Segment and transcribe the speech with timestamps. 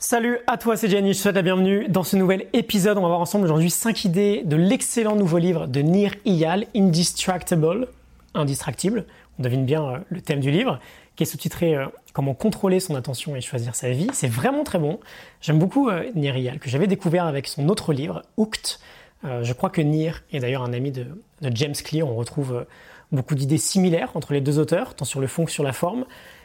[0.00, 2.98] Salut à toi, c'est Jenny, je te souhaite la bienvenue dans ce nouvel épisode.
[2.98, 7.88] On va voir ensemble aujourd'hui 5 idées de l'excellent nouveau livre de Nir Iyal, Indistractable,
[8.32, 9.06] indistractible.
[9.40, 10.78] On devine bien euh, le thème du livre,
[11.16, 14.06] qui est sous-titré euh, Comment contrôler son attention et choisir sa vie.
[14.12, 15.00] C'est vraiment très bon.
[15.40, 18.78] J'aime beaucoup euh, Nir Iyal, que j'avais découvert avec son autre livre, Hooked.
[19.24, 21.06] je crois que Nir est d'ailleurs un ami de,
[21.42, 22.06] James Clear.
[22.06, 22.66] On retrouve
[23.10, 26.04] beaucoup d'idées similaires entre les deux auteurs, tant sur le fond que sur la forme.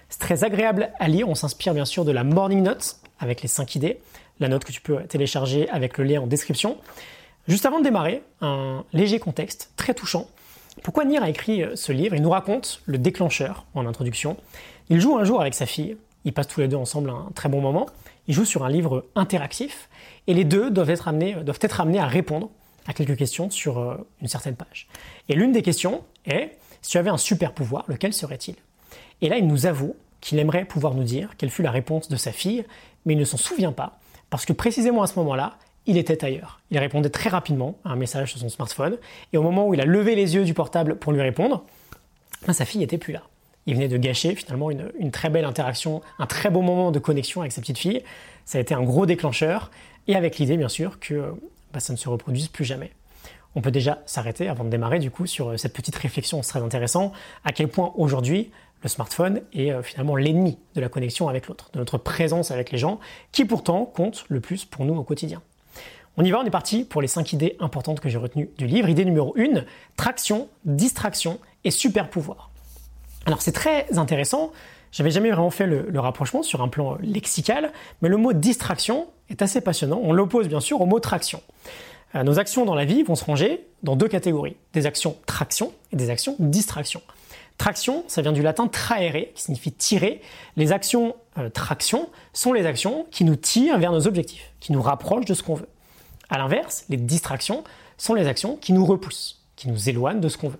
[0.09, 1.29] C'est très agréable à lire.
[1.29, 3.99] On s'inspire bien sûr de la Morning Note avec les 5 idées,
[4.39, 6.77] la note que tu peux télécharger avec le lien en description.
[7.47, 10.27] Juste avant de démarrer, un léger contexte très touchant.
[10.83, 12.15] Pourquoi Nir a écrit euh, ce livre?
[12.15, 14.37] Il nous raconte le déclencheur en introduction.
[14.89, 17.49] Il joue un jour avec sa fille, ils passent tous les deux ensemble un très
[17.49, 17.87] bon moment.
[18.27, 19.89] Ils jouent sur un livre interactif
[20.27, 22.49] et les deux doivent être amenés, doivent être amenés à répondre
[22.87, 24.87] à quelques questions sur euh, une certaine page.
[25.29, 28.55] Et l'une des questions est si tu avais un super pouvoir, lequel serait-il?
[29.21, 32.15] Et là, il nous avoue qu'il aimerait pouvoir nous dire quelle fut la réponse de
[32.15, 32.63] sa fille,
[33.05, 36.61] mais il ne s'en souvient pas, parce que précisément à ce moment-là, il était ailleurs.
[36.71, 38.97] Il répondait très rapidement à un message sur son smartphone,
[39.33, 41.65] et au moment où il a levé les yeux du portable pour lui répondre,
[42.47, 43.23] ben, sa fille n'était plus là.
[43.65, 47.41] Il venait de gâcher finalement une, très belle interaction, un très beau moment de connexion
[47.41, 48.01] avec sa petite fille.
[48.45, 49.71] Ça a été un gros déclencheur,
[50.07, 51.33] et avec l'idée bien sûr que
[51.73, 52.91] ben, ça ne se reproduise plus jamais.
[53.55, 57.11] On peut déjà s'arrêter avant de démarrer du coup sur cette petite réflexion, très intéressant,
[57.45, 58.51] à quel point aujourd'hui
[58.81, 62.71] le smartphone est euh, finalement l'ennemi de la connexion avec l'autre, de notre présence avec
[62.71, 62.99] les gens,
[63.31, 65.41] qui pourtant compte le plus pour nous au quotidien?
[66.17, 68.67] On y va, on est parti pour les 5 idées importantes que j'ai retenues du
[68.67, 68.87] livre.
[68.87, 69.63] Idée numéro 1,
[69.95, 72.51] traction, distraction et super pouvoir.
[73.25, 74.51] Alors c'est très intéressant,
[74.91, 79.07] j'avais jamais vraiment fait le, le, rapprochement sur un plan lexical, mais le mot distraction
[79.29, 79.99] est assez passionnant.
[80.03, 81.41] On l'oppose bien sûr au mot traction.
[82.15, 85.73] Euh, nos actions dans la vie vont se ranger dans deux catégories, des actions traction
[85.91, 87.01] et des actions distraction.
[87.57, 90.21] Traction, ça vient du latin traere, qui signifie tirer.
[90.57, 94.81] Les actions euh, traction sont les actions qui nous tirent vers nos objectifs, qui nous
[94.81, 95.69] rapprochent de ce qu'on veut.
[96.29, 97.63] A l'inverse, les distractions
[97.97, 100.59] sont les actions qui nous repoussent, qui nous éloignent de ce qu'on veut.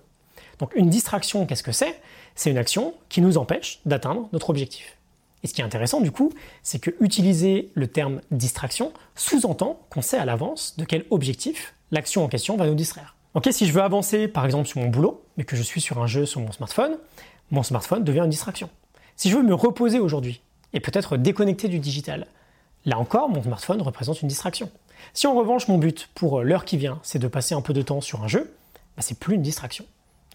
[0.60, 2.00] Donc une distraction, qu'est-ce que c'est?
[2.36, 4.96] C'est une action qui nous empêche d'atteindre notre objectif.
[5.44, 6.32] Et ce qui est intéressant du coup,
[6.62, 12.24] c'est que utiliser le terme distraction sous-entend qu'on sait à l'avance de quel objectif l'action
[12.24, 13.14] en question va nous distraire.
[13.34, 16.02] Ok, si je veux avancer par exemple sur mon boulot, mais que je suis sur
[16.02, 16.96] un jeu sur mon smartphone,
[17.50, 18.70] mon smartphone devient une distraction.
[19.16, 20.40] Si je veux me reposer aujourd'hui
[20.72, 22.26] et peut-être déconnecter du digital,
[22.86, 24.70] là encore, mon smartphone représente une distraction.
[25.12, 27.82] Si en revanche mon but pour l'heure qui vient, c'est de passer un peu de
[27.82, 28.54] temps sur un jeu,
[28.96, 29.84] bah, c'est plus une distraction.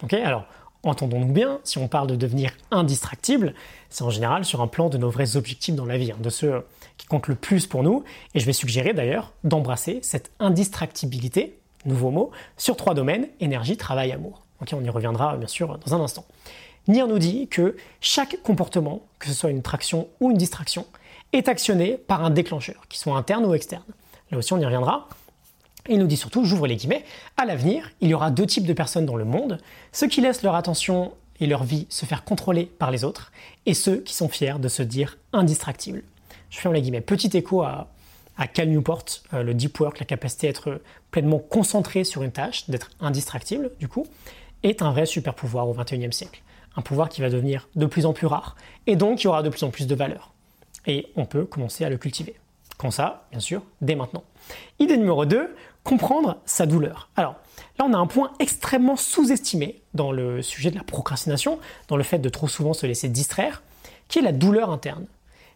[0.03, 0.45] Ok, alors
[0.83, 3.53] entendons-nous bien, si on parle de devenir indistractible,
[3.89, 6.29] c'est en général sur un plan de nos vrais objectifs dans la vie, hein, de
[6.29, 6.65] ceux
[6.97, 8.03] qui comptent le plus pour nous.
[8.35, 14.11] Et je vais suggérer d'ailleurs d'embrasser cette indistractibilité nouveau mot, sur trois domaines, énergie, travail,
[14.11, 14.41] amour.
[14.71, 16.25] On y reviendra bien sûr dans un instant.
[16.87, 20.85] Nier nous dit que chaque comportement, que ce soit une traction ou une distraction,
[21.31, 23.83] est actionné par un déclencheur, qu'il soit interne ou externe.
[24.31, 25.07] Là aussi, on y reviendra.
[25.89, 27.03] Il nous dit surtout, j'ouvre les guillemets,
[27.35, 29.57] à l'avenir, il y aura deux types de personnes dans le monde,
[29.91, 33.31] ceux qui laissent leur attention et leur vie se faire contrôler par les autres,
[33.65, 36.03] et ceux qui sont fiers de se dire indistractibles.
[36.51, 37.01] Je ferme les guillemets.
[37.01, 37.87] Petit écho à,
[38.37, 42.31] à Cal Newport, euh, le deep work, la capacité à être pleinement concentré sur une
[42.31, 44.05] tâche, d'être indistractible du coup,
[44.63, 46.41] est un vrai super pouvoir au XXIe siècle.
[46.75, 48.55] Un pouvoir qui va devenir de plus en plus rare
[48.85, 50.33] et donc qui aura de plus en plus de valeur.
[50.85, 52.35] Et on peut commencer à le cultiver.
[52.77, 54.23] Quand ça, bien sûr, dès maintenant.
[54.79, 55.53] Idée numéro 2,
[55.83, 57.09] comprendre sa douleur.
[57.15, 57.35] Alors,
[57.77, 62.03] là, on a un point extrêmement sous-estimé dans le sujet de la procrastination, dans le
[62.03, 63.63] fait de trop souvent se laisser distraire,
[64.07, 65.05] qui est la douleur interne.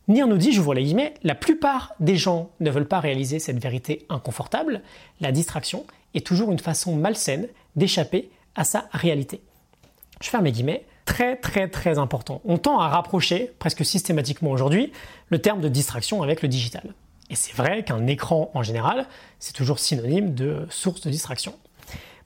[0.07, 3.39] Nir nous dit, je vous les guillemets, la plupart des gens ne veulent pas réaliser
[3.39, 4.81] cette vérité inconfortable.
[5.21, 9.41] La distraction est toujours une façon malsaine d'échapper à sa réalité.
[10.21, 10.85] Je ferme mes guillemets.
[11.05, 12.41] Très très très important.
[12.45, 14.93] On tend à rapprocher presque systématiquement aujourd'hui
[15.29, 16.93] le terme de distraction avec le digital.
[17.33, 19.07] Et c'est vrai qu'un écran en général,
[19.39, 21.55] c'est toujours synonyme de source de distraction.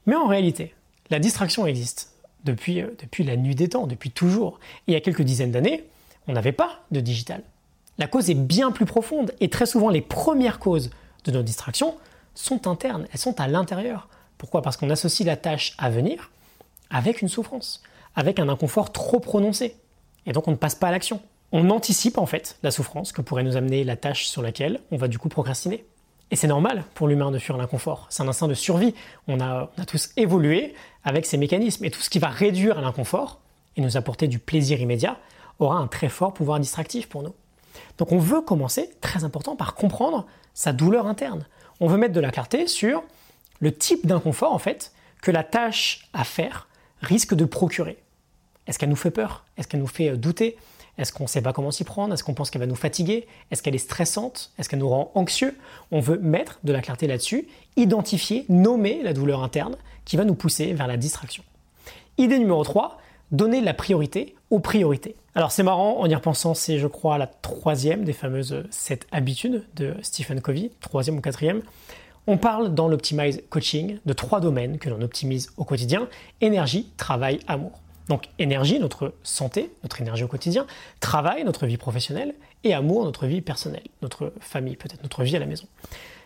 [0.05, 0.75] Mais en réalité,
[1.09, 2.11] la distraction existe
[2.43, 4.59] depuis, euh, depuis la nuit des temps, depuis toujours.
[4.85, 5.85] Et il y a quelques dizaines d'années,
[6.27, 7.41] on n'avait pas de digital.
[7.97, 10.89] La cause est bien plus profonde et très souvent les premières causes
[11.23, 11.95] de nos distractions
[12.35, 14.09] sont internes, elles sont à l'intérieur.
[14.37, 14.61] Pourquoi?
[14.61, 16.31] Parce qu'on associe la tâche à venir
[16.89, 17.81] avec une souffrance,
[18.13, 19.77] avec un inconfort trop prononcé.
[20.25, 21.21] Et donc on ne passe pas à l'action.
[21.59, 24.95] On anticipe en fait la souffrance que pourrait nous amener la tâche sur laquelle on
[24.95, 25.83] va du coup procrastiner.
[26.29, 28.05] Et c'est normal pour l'humain de fuir l'inconfort.
[28.11, 28.93] C'est un instinct de survie.
[29.27, 31.83] On a, tous évolué avec ces mécanismes.
[31.83, 33.39] Et tout ce qui va réduire l'inconfort
[33.75, 35.17] et nous apporter du plaisir immédiat
[35.57, 37.33] aura un très fort pouvoir distractif pour nous.
[37.97, 41.47] Donc on veut commencer, très important, par comprendre sa douleur interne.
[41.79, 43.03] On veut mettre de la clarté sur
[43.61, 44.93] le type d'inconfort en fait
[45.23, 46.67] que la tâche à faire
[47.01, 47.97] risque de procurer.
[48.67, 49.43] Est-ce qu'elle nous fait peur?
[49.57, 50.55] Est-ce qu'elle nous fait euh, douter?
[50.97, 52.13] Est-ce qu'on ne sait pas comment s'y prendre?
[52.13, 53.27] Est-ce qu'on pense qu'elle va nous fatiguer?
[53.51, 54.51] Est-ce qu'elle est stressante?
[54.57, 55.57] Est-ce qu'elle nous rend anxieux?
[55.91, 60.35] On veut mettre de la clarté là-dessus, identifier, nommer la douleur interne qui va nous
[60.35, 61.43] pousser vers la distraction.
[62.17, 62.97] Idée numéro 3,
[63.31, 65.15] donner la priorité aux priorités.
[65.35, 69.65] Alors c'est marrant, en y repensant, c'est je crois la troisième des fameuses 7 habitudes
[69.75, 71.61] de Stephen Covey, troisième ou quatrième.
[72.25, 76.09] On parle dans l'Optimize Coaching de trois domaines que l'on optimise au quotidien,
[76.41, 77.79] énergie, travail, amour.
[78.09, 80.65] Donc énergie, notre santé, notre énergie au quotidien,
[80.99, 85.39] travail, notre vie professionnelle, et amour, notre vie personnelle, notre famille, peut-être notre vie à
[85.39, 85.65] la maison.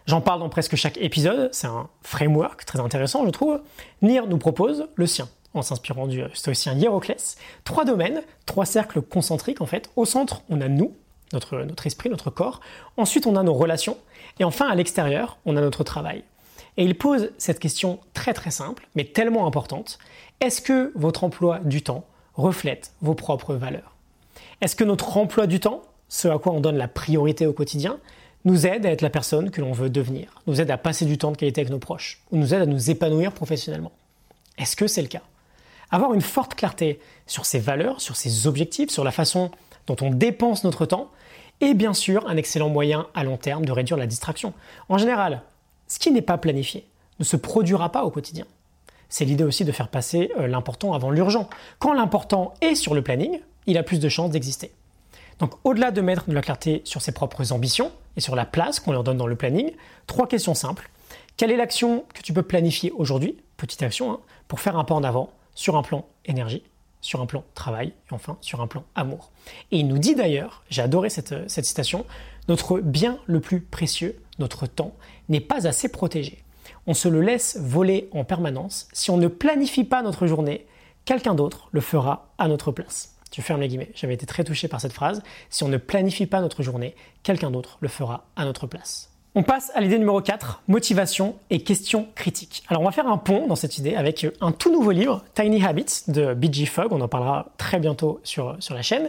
[0.06, 3.62] J'en parle dans presque chaque épisode, c'est un framework très intéressant je trouve.
[4.02, 7.38] Nir nous propose le sien, en s'inspirant du stoïcien Hiéroclès.
[7.64, 9.90] Trois domaines, trois cercles concentriques en fait.
[9.96, 10.96] Au centre, on a nous,
[11.34, 12.62] notre esprit, notre corps.
[12.98, 13.98] Ensuite, on a nos relations.
[14.40, 16.24] Et enfin, à l'extérieur, on a notre travail.
[16.78, 20.00] Et il pose cette question très très simple, mais tellement importante.
[20.40, 23.96] Est-ce que votre emploi du temps reflète vos propres valeurs?
[24.62, 28.00] Est-ce que notre emploi du temps, ce à quoi on donne la priorité au quotidien,
[28.46, 31.18] nous aide à être la personne que l'on veut devenir, nous aide à passer du
[31.18, 33.92] temps de qualité avec nos proches, ou nous aide à nous épanouir professionnellement?
[34.58, 35.22] Est-ce que c'est le cas?
[35.92, 39.52] Avoir une forte clarté sur ses valeurs, sur ses objectifs, sur la façon
[39.88, 41.12] dont on dépense notre temps,
[41.60, 44.54] est bien sûr un excellent moyen à long terme de réduire la distraction.
[44.90, 45.44] En général,
[45.92, 46.88] ce qui n'est pas planifié
[47.20, 48.46] ne se produira pas au quotidien.
[49.10, 51.50] C'est l'idée aussi de faire passer euh, l'important avant l'urgent.
[51.80, 54.72] Quand l'important est sur le planning, il a plus de chances d'exister.
[55.40, 58.80] Donc au-delà de mettre de la clarté sur ses propres ambitions et sur la place
[58.80, 59.74] qu'on leur donne dans le planning,
[60.08, 60.90] trois questions simples.
[61.36, 64.96] Quelle est l'action que tu peux planifier aujourd'hui, petite action, hein, pour faire un pas
[64.96, 66.64] en avant sur un plan énergie,
[67.02, 69.30] sur un plan travail et enfin sur un plan amour?
[69.72, 72.06] Et il nous dit d'ailleurs, j'ai adoré cette, cette citation,
[72.48, 74.94] notre bien le plus précieux, notre temps,
[75.30, 76.44] n'est pas assez protégé
[76.88, 78.88] on se le laisse voler en permanence.
[78.94, 80.66] Si on ne planifie pas notre journée,
[81.06, 83.16] quelqu'un d'autre le fera à notre place.
[83.32, 83.92] Tu fermes les guillemets.
[83.96, 85.22] J'avais été très touché par cette phrase.
[85.50, 89.10] Si on ne planifie pas notre journée, quelqu'un d'autre le fera à notre place.
[89.34, 92.64] On passe à l'idée numéro 4, motivation et questions critiques.
[92.68, 95.64] Alors on va faire un pont dans cette idée avec un tout nouveau livre, Tiny
[95.64, 99.08] Habits de BG Fogg, on en parlera très bientôt sur, sur la chaîne.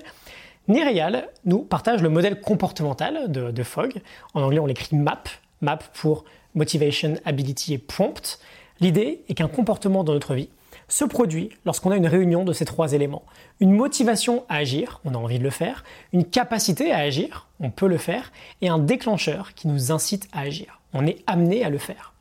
[0.69, 4.01] Nirial nous partage le modèle comportemental de, de Fogg.
[4.35, 5.29] En anglais on l'écrit MAP,
[5.61, 6.25] MAP pour
[6.55, 8.39] Motivation, Ability et Prompt.
[8.81, 10.49] L'idée est qu'un comportement dans notre vie
[10.89, 13.25] se produit lorsqu'on a une réunion de ces trois éléments.
[13.61, 17.71] Une motivation à agir, on a envie de le faire, une capacité à agir, on
[17.71, 20.81] peut le faire, et un déclencheur qui nous incite à agir.
[20.93, 22.13] On est amené à le faire.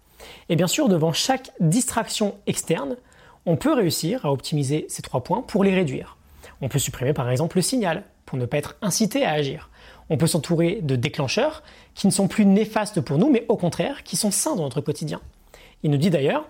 [0.50, 2.96] Et bien sûr, devant chaque distraction externe,
[3.46, 6.18] on peut réussir à optimiser ces trois points pour les réduire.
[6.62, 8.04] On peut supprimer par exemple le signal
[8.38, 9.69] ne pas être incité à agir.
[10.10, 11.63] On peut s'entourer de déclencheurs
[11.95, 14.81] qui ne sont plus néfastes pour nous, mais au contraire, qui sont sains dans notre
[14.81, 15.22] quotidien.
[15.83, 16.45] Il nous dit d'ailleurs,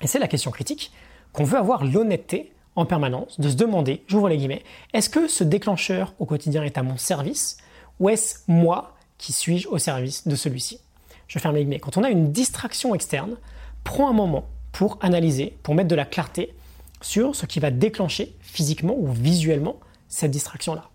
[0.00, 0.92] et c'est la question critique,
[1.32, 5.44] qu'on veut avoir l'honnêteté en permanence de se demander, j'ouvre les guillemets, est-ce que ce
[5.44, 7.56] déclencheur au quotidien est à mon service
[8.00, 10.80] ou est-ce moi qui suis-je au service de celui-ci?
[11.28, 11.78] Je ferme les guillemets.
[11.78, 13.36] Quand on a une distraction externe,
[13.84, 16.54] prends un moment pour analyser, pour mettre de la clarté
[17.00, 19.76] sur ce qui va déclencher physiquement ou visuellement
[20.08, 20.90] cette distraction-là.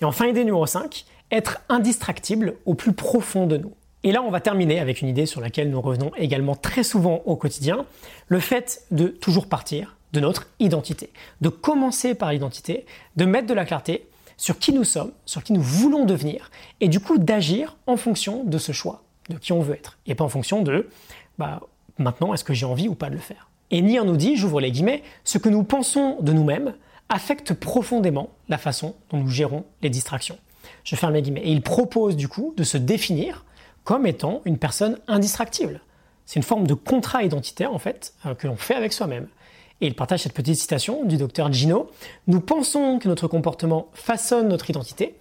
[0.00, 3.72] Et enfin, idée numéro 5, être indistractible au plus profond de nous.
[4.04, 7.22] Et là, on va terminer avec une idée sur laquelle nous revenons également très souvent
[7.26, 7.84] au quotidien,
[8.28, 11.10] le fait de toujours partir de notre identité,
[11.40, 12.86] de commencer par l'identité,
[13.16, 16.88] de mettre de la clarté sur qui nous sommes, sur qui nous voulons devenir, et
[16.88, 20.24] du coup d'agir en fonction de ce choix, de qui on veut être, et pas
[20.24, 20.88] en fonction de
[21.38, 21.60] bah,
[21.98, 23.50] maintenant est-ce que j'ai envie ou pas de le faire.
[23.70, 26.74] Et Nier nous dit, j'ouvre les guillemets, ce que nous pensons de nous-mêmes
[27.08, 30.38] affecte profondément la façon dont nous gérons les distractions.
[30.84, 31.42] Je ferme les guillemets.
[31.42, 33.44] Et il propose du coup de se définir
[33.84, 35.80] comme étant une personne indistractible.
[36.26, 39.28] C'est une forme de contrat identitaire en fait euh, que l'on fait avec soi-même.
[39.80, 41.90] Et il partage cette petite citation du docteur Gino.
[42.26, 45.14] Nous pensons que notre comportement façonne notre identité.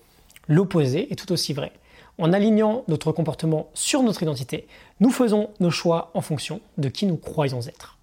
[0.47, 1.71] L'opposé est tout aussi vrai.
[2.17, 4.67] En alignant notre comportement sur notre identité,
[4.99, 7.96] nous faisons nos choix en fonction de qui nous croyons être.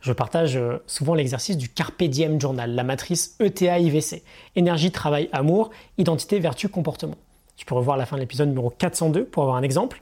[0.00, 4.22] Je partage euh, souvent l'exercice du Carpe Diem Journal, la matrice ETA-IVC.
[4.56, 7.16] Énergie, travail, amour, identité, vertu, comportement.
[7.56, 10.00] Tu peux revoir la fin de l'épisode numéro 402 pour avoir un exemple.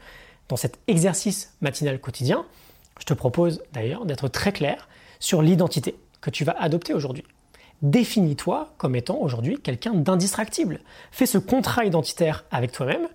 [0.48, 2.44] Dans cet exercice matinal quotidien,
[2.98, 7.24] je te propose d'ailleurs d'être très clair sur l'identité que tu vas adopter aujourd'hui.
[7.82, 10.80] Définis-toi comme étant aujourd'hui quelqu'un d'indistractible.
[11.10, 13.08] Fais ce contrat identitaire avec toi-même.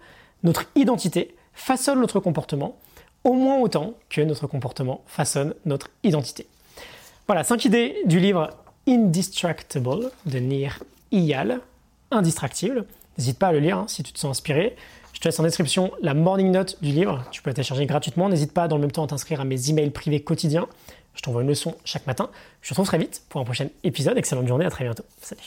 [0.43, 2.77] Notre identité façonne notre comportement
[3.27, 6.47] au moins autant que notre comportement façonne notre identité.
[7.27, 8.51] Voilà, 5 idées du livre
[8.87, 10.81] Indistractable de Nir
[11.11, 11.59] Iyal,
[12.09, 12.85] indistractible.
[13.17, 14.77] N'hésite pas à le lire hein, si tu te sens inspiré.
[15.11, 17.25] Je te laisse en description la morning note du livre.
[17.31, 18.29] Tu peux la télécharger gratuitement.
[18.29, 20.67] N'hésite pas dans le même temps à t'inscrire à mes emails privés quotidiens.
[21.13, 22.29] Je t'envoie une leçon chaque matin.
[22.61, 24.17] Je te retrouve très vite pour un prochain épisode.
[24.17, 25.03] Excellente journée, à très bientôt.
[25.21, 25.41] Salut.